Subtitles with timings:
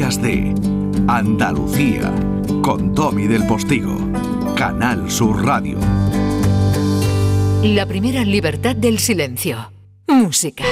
[0.00, 0.54] días de
[1.08, 2.10] Andalucía
[2.62, 3.98] con Tommy del Postigo,
[4.56, 5.76] Canal Sur Radio.
[7.62, 9.70] La primera libertad del silencio.
[10.06, 10.64] Música.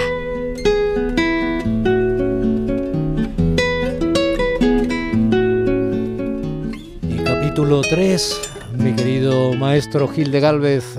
[7.02, 8.40] Y capítulo 3,
[8.78, 10.98] mi querido maestro Gil de Galvez.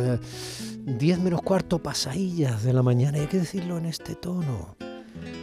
[0.85, 4.75] 10 menos cuarto pasadillas de la mañana, hay que decirlo en este tono,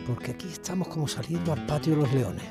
[0.06, 2.44] porque aquí estamos como saliendo al patio de los leones.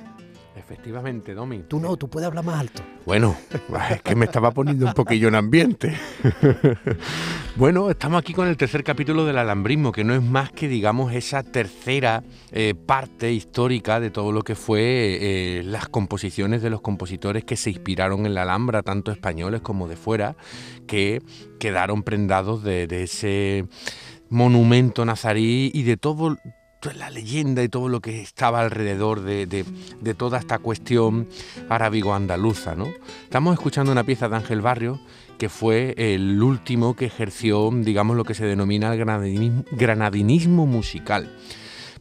[0.55, 1.63] Efectivamente, Domi.
[1.67, 2.81] Tú no, tú puedes hablar más alto.
[3.05, 3.35] Bueno,
[3.91, 5.97] es que me estaba poniendo un poquillo en ambiente.
[7.57, 11.13] bueno, estamos aquí con el tercer capítulo del alambrismo, que no es más que, digamos,
[11.13, 16.79] esa tercera eh, parte histórica de todo lo que fue eh, las composiciones de los
[16.79, 20.37] compositores que se inspiraron en la Alhambra, tanto españoles como de fuera,
[20.87, 21.21] que
[21.59, 23.65] quedaron prendados de, de ese
[24.29, 26.37] monumento nazarí y de todo
[26.93, 29.65] la leyenda y todo lo que estaba alrededor de,
[30.17, 31.27] toda esta cuestión
[31.69, 32.75] arábigo-andaluza.
[32.75, 32.87] ¿no?
[33.23, 34.99] Estamos escuchando una pieza de Ángel Barrio
[35.37, 41.29] que fue el último que ejerció, digamos, lo que se denomina el granadinismo, musical.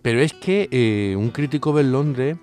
[0.03, 2.37] Pero es que eh, un crítico de Londres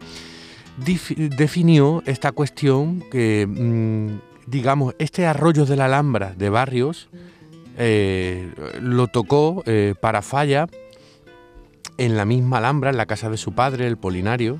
[0.77, 7.07] definió esta cuestión que, mm, digamos, este arroyo de la Alhambra de Barrios
[7.77, 10.67] eh, lo tocó eh, para Falla
[12.01, 14.59] en la misma Alhambra, en la casa de su padre, el Polinario,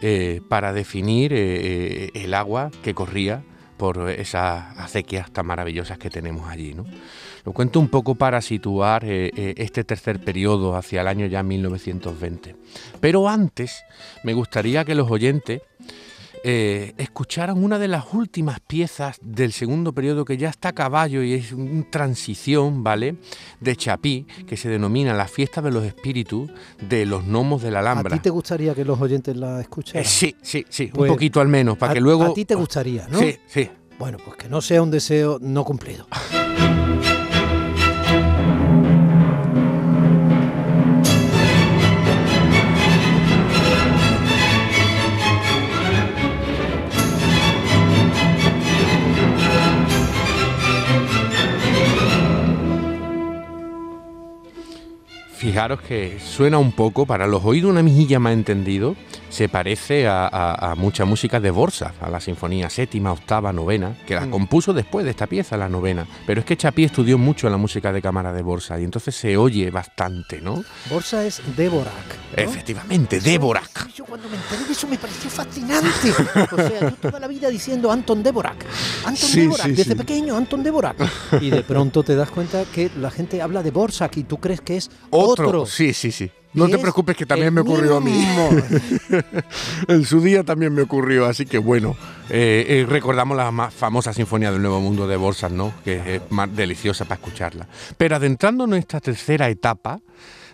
[0.00, 3.42] eh, para definir eh, eh, el agua que corría
[3.76, 6.72] por esas acequias tan maravillosas que tenemos allí.
[6.72, 6.86] ¿no?
[7.44, 12.56] Lo cuento un poco para situar este tercer periodo hacia el año ya 1920.
[13.00, 13.82] Pero antes
[14.22, 15.62] me gustaría que los oyentes
[16.42, 21.22] eh, escucharon una de las últimas piezas del segundo periodo que ya está a caballo
[21.22, 23.16] y es una transición, ¿vale?
[23.60, 27.80] De Chapí, que se denomina la fiesta de los espíritus de los gnomos de la
[27.80, 28.14] Alhambra.
[28.14, 30.02] ¿A ti te gustaría que los oyentes la escucharan?
[30.02, 32.24] Eh, sí, sí, sí, un pues, poquito al menos, para que luego...
[32.24, 33.18] A ti te gustaría, ¿no?
[33.18, 33.70] Sí, sí.
[33.98, 36.06] Bueno, pues que no sea un deseo no cumplido.
[55.40, 58.94] fijaros que suena un poco, para los oídos una mejilla más entendido,
[59.30, 64.26] se parece a, mucha música de Borsa, a la sinfonía séptima, octava, novena, que la
[64.26, 64.30] mm.
[64.30, 66.06] compuso después de esta pieza, la novena.
[66.26, 69.36] Pero es que Chapí estudió mucho la música de cámara de Borsa y entonces se
[69.36, 70.62] oye bastante, ¿no?
[70.90, 72.18] Borsa es Dvorak.
[72.36, 73.92] Efectivamente, Dvorak.
[73.94, 76.12] Yo cuando me enteré de eso me pareció fascinante.
[76.52, 78.64] o sea, yo toda la vida diciendo Anton Dvorak.
[79.04, 80.96] Anton Dvorak, desde pequeño, Anton Dvorak.
[81.40, 84.60] Y de pronto te das cuenta que la gente habla de Borsa y tú crees
[84.60, 85.66] que es otro.
[85.66, 86.30] Sí, sí, sí.
[86.52, 88.26] No te preocupes que también me ocurrió a mí.
[89.88, 91.96] en su día también me ocurrió, así que bueno,
[92.28, 95.72] eh, eh, recordamos la más famosa Sinfonía del Nuevo Mundo de Borsas, ¿no?
[95.84, 97.68] Que es más deliciosa para escucharla.
[97.96, 100.00] Pero adentrando en esta tercera etapa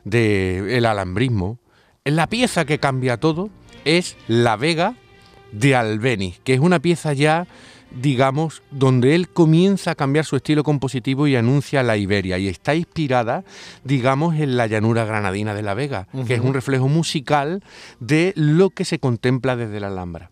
[0.05, 1.59] del alambrismo,
[2.05, 3.51] la pieza que cambia todo
[3.85, 4.95] es La Vega
[5.53, 7.47] de Albeniz, que es una pieza ya
[7.91, 12.39] digamos, donde él comienza a cambiar su estilo compositivo y anuncia la Iberia.
[12.39, 13.45] Y está inspirada,
[13.85, 17.63] digamos, en la llanura granadina de la Vega, que es un reflejo musical
[18.01, 20.31] de lo que se contempla desde la Alhambra.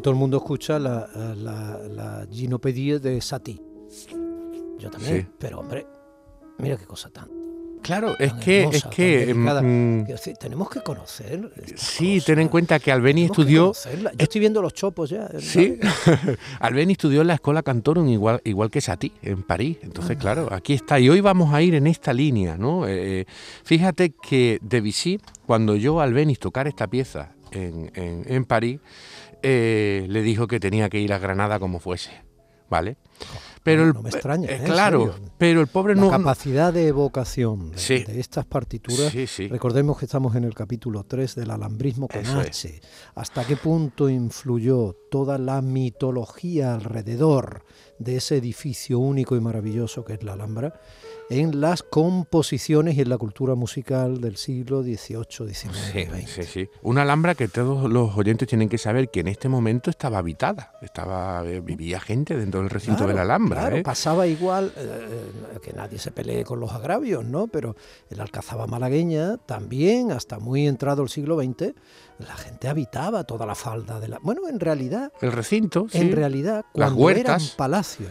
[0.00, 3.60] Todo el mundo escucha la, la, la ginopedía de Satie.
[4.78, 5.86] Yo también, pero hombre,
[6.58, 7.42] mira qué cosa tan.
[7.82, 10.04] Claro, es que, es que mm,
[10.38, 11.52] tenemos que conocer.
[11.74, 13.72] Sí, ten en cuenta que Albeni estudió.
[13.72, 15.28] Yo estoy viendo los chopos ya.
[15.40, 15.78] Sí,
[16.60, 19.78] Albeni estudió en la escuela Cantorum igual, igual que Satie en París.
[19.82, 21.00] Entonces, claro, aquí está.
[21.00, 22.86] Y hoy vamos a ir en esta línea, ¿no?
[22.86, 23.26] Eh,
[23.64, 28.78] fíjate que Debussy, cuando yo Albeni tocar esta pieza en, en, en París,
[29.42, 32.10] eh, le dijo que tenía que ir a Granada como fuese,
[32.68, 32.96] ¿vale?
[33.62, 34.64] Pero no, me extraña, eh, ¿eh?
[34.64, 39.14] claro, pero el pobre la no capacidad de evocación de, estas partituras.
[39.48, 42.80] recordemos que estamos en el capítulo 3 del alambrismo con H.
[43.14, 47.64] ¿Hasta qué punto influyó toda la mitología alrededor
[47.98, 50.80] de ese edificio único y maravilloso que es la Alhambra
[51.28, 56.68] en las composiciones y en la cultura musical del siglo XVIII, XIX, Sí, sí, sí.
[56.82, 60.72] Una alhambra que todos los oyentes tienen que saber que en este momento estaba habitada,
[60.82, 63.60] estaba eh, vivía gente dentro del recinto Claro, de la alhambra.
[63.60, 63.82] claro, ¿eh?
[63.82, 67.46] pasaba igual, eh, que nadie se pelee con los agravios, ¿no?
[67.46, 67.76] Pero
[68.10, 71.72] en la Alcazaba malagueña también, hasta muy entrado el siglo XX,
[72.18, 74.18] la gente habitaba toda la falda de la...
[74.22, 75.98] Bueno, en realidad, El recinto, sí.
[75.98, 77.50] en realidad, Las cuando eran huertas.
[77.56, 78.10] palacios,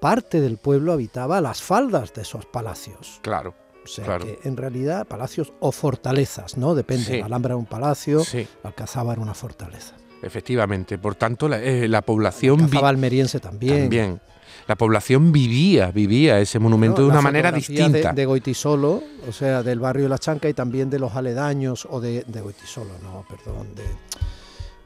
[0.00, 3.18] parte del pueblo habitaba las faldas de esos palacios.
[3.22, 4.24] Claro, O sea Claro.
[4.24, 6.74] que en realidad palacios o fortalezas, ¿no?
[6.74, 7.04] Depende.
[7.04, 7.18] Sí.
[7.20, 9.94] La Alhambra era un palacio, sí, la Alcazaba era una fortaleza.
[10.22, 10.98] efectivamente.
[10.98, 13.82] Por tanto, la, eh, la población vi- Alcazaba almeriense también.
[13.82, 14.20] también.
[14.66, 18.08] La población vivía, vivía ese monumento No, de una las manera distinta.
[18.10, 21.86] De, de Goitisolo, o sea, del barrio de La Chanca y también de los aledaños,
[21.88, 23.84] o de, de Goitisolo, no, perdón, de...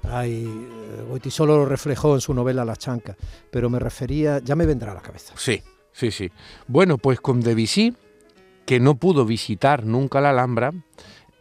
[0.03, 3.17] Ay, eh, Goitisolo lo reflejó en su novela La Chanca,
[3.51, 5.35] pero me refería, ya me vendrá a la cabeza.
[5.37, 5.63] Sí,
[5.93, 6.31] sí, sí.
[6.67, 7.95] Bueno, pues con Debussy,
[8.67, 10.73] que no pudo visitar nunca la Alhambra,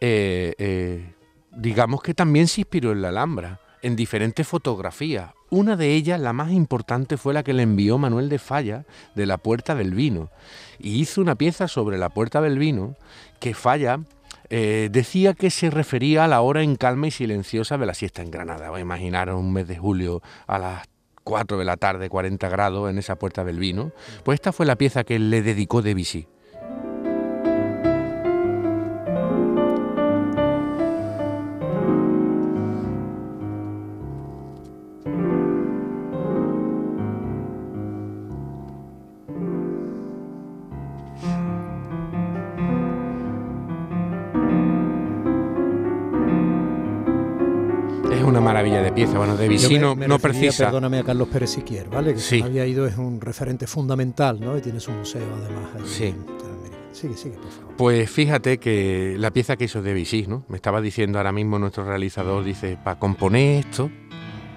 [0.00, 1.14] eh, eh,
[1.56, 5.32] digamos que también se inspiró en la Alhambra, en diferentes fotografías.
[5.48, 8.84] Una de ellas, la más importante, fue la que le envió Manuel de Falla
[9.14, 10.30] de la Puerta del Vino.
[10.78, 12.94] Y hizo una pieza sobre la Puerta del Vino
[13.40, 14.00] que Falla
[14.50, 18.22] eh, decía que se refería a la hora en calma y silenciosa de la siesta
[18.22, 18.78] en Granada.
[18.80, 20.88] Imaginaros un mes de julio a las
[21.22, 23.92] 4 de la tarde, 40 grados en esa Puerta del Vino.
[24.24, 26.26] Pues esta fue la pieza que le dedicó Debussy.
[48.40, 49.16] Una maravilla de pieza.
[49.18, 50.64] Bueno, Debussy Yo me- no, no precisa.
[50.66, 52.14] Perdóname a Carlos Pérez Siquier, ¿vale?
[52.14, 52.38] Que Sí.
[52.40, 54.56] se había ido, es un referente fundamental, ¿no?
[54.56, 55.70] Y tiene su museo además.
[55.76, 56.04] allí Sí.
[56.06, 56.40] en.
[56.92, 57.74] Sigue, sigue, por favor.
[57.76, 60.44] Pues fíjate que la pieza que hizo Debussy, ¿no?
[60.48, 63.90] Me estaba diciendo ahora mismo nuestro realizador, dice, para componer esto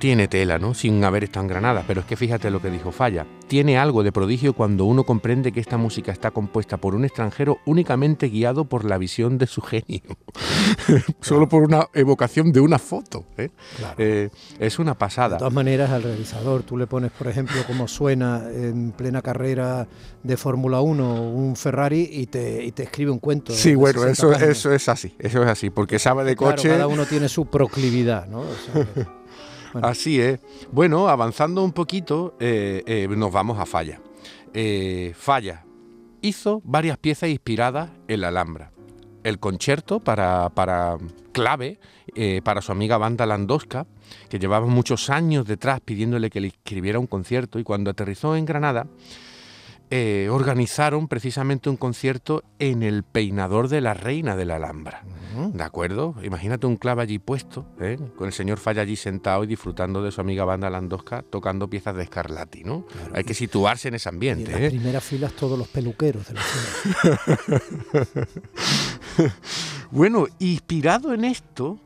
[0.04, 0.74] tiene tela, ¿no?
[0.74, 3.26] Sin haber estado en Granada, pero es que fíjate lo que dijo Falla.
[3.48, 7.60] Tiene algo de prodigio cuando uno comprende que esta música está compuesta por un extranjero
[7.66, 10.02] únicamente guiado por la visión de su genio.
[11.22, 13.24] Solo por una evocación de una foto.
[13.38, 13.52] ¿eh?
[13.78, 13.96] Claro.
[13.98, 14.30] Eh,
[14.60, 15.38] es una De pasada.
[15.38, 19.88] todas maneras, al realizador, tú le pones, por ejemplo, cómo suena en plena carrera
[20.22, 23.54] de Fórmula 1 un Ferrari y te, y te escribe un cuento.
[23.54, 24.58] Sí, de bueno, 60 eso, páginas.
[24.58, 26.68] eso es así, eso es así, porque sabe de Claro, coche.
[26.68, 28.42] cada uno tiene su proclividad, ¿no?
[28.42, 28.86] O sea,
[29.82, 30.40] Así es.
[30.72, 34.00] Bueno, avanzando un poquito, eh, eh, nos vamos a Falla.
[34.54, 35.66] Eh, Falla
[36.22, 38.72] hizo varias piezas inspiradas en la Alhambra.
[39.24, 40.98] El concierto para, para
[41.32, 41.80] clave
[42.44, 43.88] para su amiga Banda Landowska,
[44.30, 48.46] que llevaba muchos años detrás pidiéndole que le escribiera un concierto y cuando aterrizó en
[48.46, 48.86] Granada,
[50.30, 55.04] organizaron precisamente un concierto en el peinador de la reina de la Alhambra.
[55.54, 56.16] ¿De acuerdo?
[56.24, 57.98] Imagínate un clave allí puesto, ¿eh?
[58.16, 61.96] con el señor Falla allí sentado y disfrutando de su amiga banda Landosca tocando piezas
[61.96, 62.86] de Scarlatti, ¿no?
[62.86, 63.16] Claro.
[63.16, 64.70] Hay que situarse en ese Y en ambiente, las ¿eh?
[64.70, 67.20] primeras filas todos los peluqueros de la ciudad.
[69.94, 71.80] Bueno, inspirado en esto,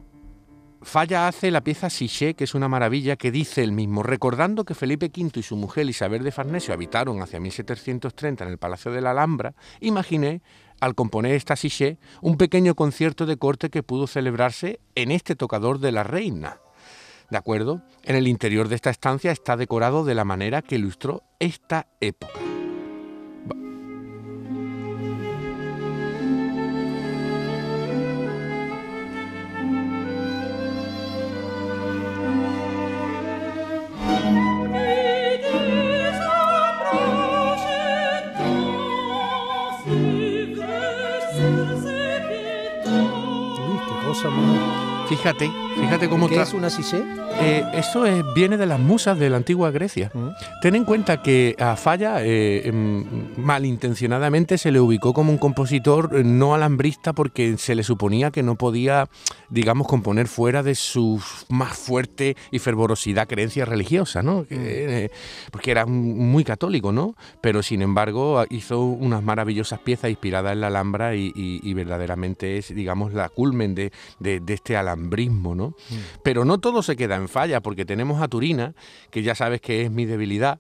[0.82, 4.76] Falla hace la pieza Siché, que es una maravilla, que dice él mismo, recordando que
[4.76, 9.02] Felipe V y su mujer Isabel de Farnesio habitaron hacia 1730 en el Palacio de
[9.02, 10.42] la Alhambra, imaginé,
[10.80, 15.80] al componer esta Siché, un pequeño concierto de corte que pudo celebrarse en este tocador
[15.80, 16.60] de la reina.
[17.30, 17.82] ¿De acuerdo?
[18.04, 22.40] En el interior de esta estancia está decorado de la manera que ilustró esta época.
[45.28, 47.04] Fíjate, fíjate cómo ¿Qué es una sisé?
[47.42, 50.10] Eh, eso es- viene de las musas de la antigua Grecia.
[50.14, 50.28] Mm.
[50.62, 53.04] Ten en cuenta que a Falla eh, em,
[53.36, 58.42] malintencionadamente se le ubicó como un compositor eh, no alambrista porque se le suponía que
[58.42, 59.10] no podía,
[59.50, 64.46] digamos, componer fuera de su más fuerte y fervorosidad creencia religiosa, ¿no?
[64.46, 64.56] Que,
[65.06, 65.12] eh,
[65.52, 67.16] porque era muy católico, ¿no?
[67.42, 72.58] Pero sin embargo hizo unas maravillosas piezas inspiradas en la Alhambra y, y- y verdaderamente
[72.58, 75.74] es, digamos, la culmen de, de- de este alambrismo Mm.
[76.24, 78.74] Pero no todo se queda en falla, porque tenemos a Turina,
[79.12, 80.60] que ya sabes que es mi debilidad,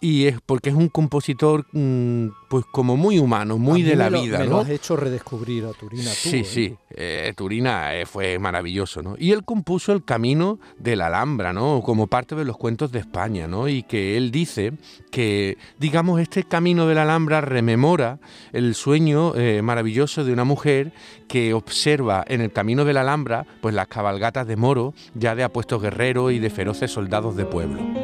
[0.00, 4.38] y es porque es un compositor mm, pues como muy humano, muy de la vida.
[4.38, 4.50] Me ¿no?
[4.50, 6.28] lo has hecho redescubrir a Turina tú.
[6.28, 9.16] Sí, sí, eh, Turina eh, fue maravilloso, ¿no?
[9.18, 11.80] Y él compuso el camino de la Alhambra, ¿no?
[11.82, 13.68] Como parte de los cuentos de España, ¿no?
[13.68, 14.72] Y que él dice
[15.10, 18.18] que, digamos, este camino de la Alhambra rememora
[18.52, 20.92] el sueño eh, maravilloso de una mujer
[21.28, 25.44] que observa en el camino de la Alhambra pues las cabalgatas de moro ya de
[25.44, 28.03] apuestos guerreros y de feroces soldados de pueblo.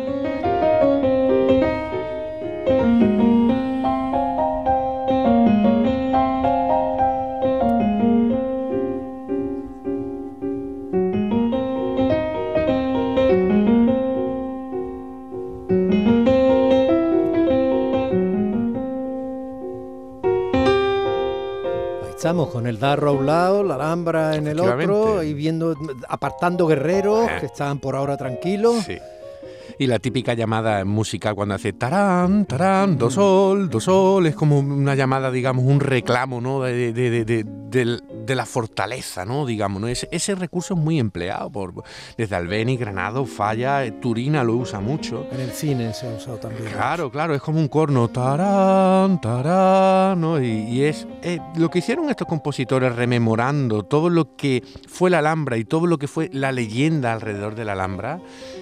[22.21, 25.75] Estamos con el darro a un lado, la alhambra en el otro y viendo,
[26.07, 27.37] apartando guerreros eh.
[27.41, 28.85] que están por ahora tranquilos.
[28.85, 28.99] Sí
[29.81, 34.59] y la típica llamada musical cuando hace tarán, tarán, do sol, do sol, es como
[34.59, 36.61] una llamada, digamos, un reclamo, ¿no?
[36.61, 39.44] De, de, de, de la fortaleza, ¿no?
[39.44, 39.88] Digamos, ¿no?
[39.88, 41.82] Ese, ese, recurso es muy empleado por
[42.16, 45.26] desde Albeni, Granado, Falla, eh, Turina lo usa mucho.
[45.32, 46.70] En el cine se ha usado también.
[46.70, 50.40] Claro, claro, es como un corno, tarán, tarán, ¿no?
[50.40, 55.56] Y, es eh, lo que hicieron estos compositores rememorando todo lo que fue la Alhambra
[55.56, 58.20] y todo lo que fue la leyenda alrededor de la Alhambra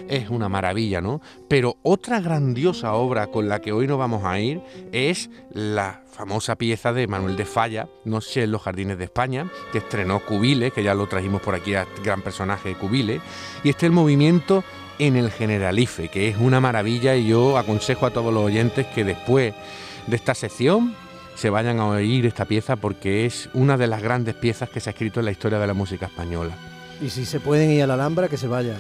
[0.09, 1.21] es una maravilla, ¿no?
[1.47, 6.57] Pero otra grandiosa obra con la que hoy nos vamos a ir es la famosa
[6.57, 10.73] pieza de Manuel de Falla, No sé, en los jardines de España, que estrenó Cubile,
[10.73, 13.21] que ya lo trajimos por aquí a gran personaje de Cubile,
[13.63, 14.65] y este es el movimiento
[14.99, 19.05] en el Generalife, que es una maravilla y yo aconsejo a todos los oyentes que
[19.05, 19.55] después
[20.09, 20.97] de esta sección
[21.37, 24.91] se vayan a oír esta pieza porque es una de las grandes piezas que se
[24.91, 26.78] ha escrito en la historia de la música española.
[27.01, 28.77] Y si se pueden ir a la Alhambra, que se vayan.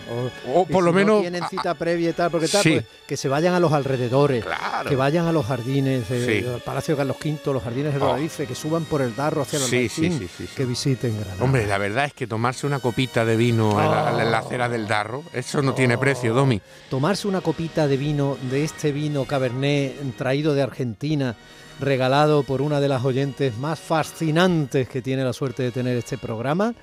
[0.53, 1.21] O, por lo menos.
[1.21, 4.45] tienen cita previa y tal, porque tal, pues, que se vayan a los alrededores.
[4.89, 8.47] Que vayan a los jardines del Palacio de Carlos V, los jardines de Rodadice, oh.
[8.47, 11.45] que suban por el Darro hacia el sí, que visiten Granada.
[11.45, 13.91] Hombre, la verdad es que tomarse una copita de vino en,
[14.31, 16.61] la, acera del Darro, eso no tiene precio, Domi.
[16.91, 21.37] Tomarse una copita de vino, de este vino Cabernet traído de Argentina
[21.81, 26.19] regalado por una de las oyentes más fascinantes que tiene la suerte de tener este
[26.19, 26.75] programa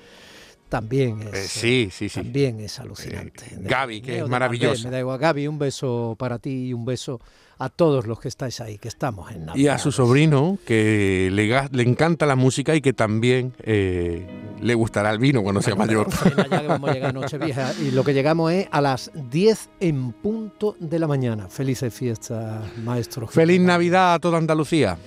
[0.69, 2.21] también es, eh, sí, sí, sí.
[2.21, 3.45] También es alucinante.
[3.57, 4.85] Gaby, que es maravilloso.
[4.85, 7.21] Me da igual, Gaby, un beso para ti y un beso
[7.57, 9.55] a todos los que estáis ahí, que estamos en Navidad.
[9.55, 14.27] Y a su sobrino, que le, le encanta la música y que también eh,
[14.61, 16.09] le gustará el vino cuando sea mayor.
[16.49, 19.69] Ya que vamos a llegar a Nochevieja y lo que llegamos es a las 10
[19.79, 21.47] en punto de la mañana.
[21.47, 23.27] Felices fiestas, maestro.
[23.27, 24.97] Feliz Navidad a toda Andalucía.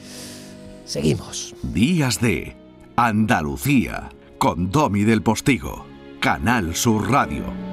[0.84, 1.54] Seguimos.
[1.62, 2.56] Días de
[2.96, 4.08] Andalucía
[4.38, 5.84] con Domi del Postigo,
[6.20, 7.67] Canal Sur Radio.